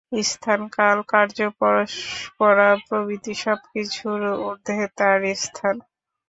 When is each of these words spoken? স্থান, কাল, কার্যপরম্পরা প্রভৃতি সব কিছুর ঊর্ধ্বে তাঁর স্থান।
স্থান, 0.25 0.61
কাল, 0.75 0.97
কার্যপরম্পরা 1.11 2.69
প্রভৃতি 2.85 3.33
সব 3.43 3.59
কিছুর 3.71 4.19
ঊর্ধ্বে 4.45 4.85
তাঁর 4.97 5.19
স্থান। 5.43 5.75